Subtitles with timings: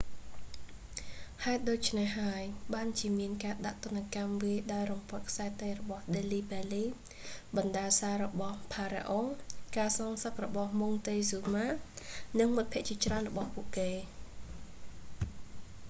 [1.45, 2.41] ហេតុដូច្នេះហើយ
[2.73, 6.83] បានជាមានការដាក់ទណ្ឌកម្មវាយដោយរំពាត់ខ្សែតីរបស់ delhi belly ដេលីបេលី
[7.55, 9.25] បណ្តាសារបស់ស្តេច pharaoh ផារ៉ាអុង
[9.77, 11.67] ការសងសឹករបស់ montezuma ម៉ុងតេហ្ស៊ូម៉ា
[12.39, 13.91] និងមិត្តភក្តិជាច្រើនរបស់ពួកគេ